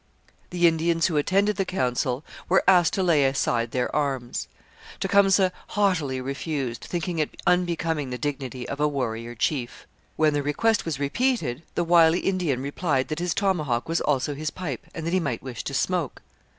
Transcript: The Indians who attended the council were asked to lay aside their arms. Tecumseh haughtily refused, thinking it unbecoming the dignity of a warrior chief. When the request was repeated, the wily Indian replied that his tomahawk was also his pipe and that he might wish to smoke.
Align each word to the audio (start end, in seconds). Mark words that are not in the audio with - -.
The 0.49 0.65
Indians 0.67 1.05
who 1.05 1.17
attended 1.17 1.57
the 1.57 1.63
council 1.63 2.25
were 2.49 2.63
asked 2.67 2.93
to 2.93 3.03
lay 3.03 3.23
aside 3.23 3.69
their 3.69 3.95
arms. 3.95 4.47
Tecumseh 4.99 5.51
haughtily 5.77 6.19
refused, 6.19 6.81
thinking 6.83 7.19
it 7.19 7.39
unbecoming 7.45 8.09
the 8.09 8.17
dignity 8.17 8.67
of 8.67 8.79
a 8.79 8.87
warrior 8.87 9.35
chief. 9.35 9.85
When 10.15 10.33
the 10.33 10.41
request 10.41 10.85
was 10.85 10.99
repeated, 10.99 11.61
the 11.75 11.83
wily 11.83 12.21
Indian 12.21 12.63
replied 12.63 13.09
that 13.09 13.19
his 13.19 13.35
tomahawk 13.35 13.87
was 13.87 14.01
also 14.01 14.33
his 14.33 14.49
pipe 14.49 14.87
and 14.95 15.05
that 15.05 15.13
he 15.13 15.19
might 15.19 15.43
wish 15.43 15.63
to 15.65 15.73
smoke. 15.75 16.23